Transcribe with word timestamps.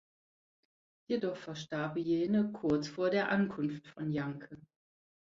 Jedoch 1.11 1.37
verstarb 1.37 1.95
jene 1.97 2.51
kurz 2.51 2.87
vor 2.87 3.11
der 3.11 3.29
Ankunft 3.29 3.85
von 3.87 4.09
Janke. 4.11 4.59